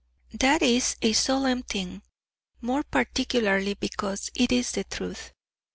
That 0.33 0.63
is 0.63 0.95
a 1.03 1.13
solemn 1.13 1.61
thing, 1.61 2.01
more 2.59 2.81
particularly 2.81 3.75
because 3.75 4.31
it 4.33 4.51
is 4.51 4.71
the 4.71 4.83
truth. 4.83 5.31